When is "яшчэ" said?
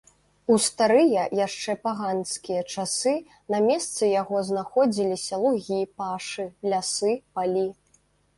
1.39-1.75